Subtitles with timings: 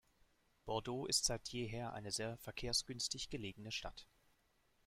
[0.65, 4.07] Bordeaux ist seit jeher eine sehr verkehrsgünstig gelegene Stadt.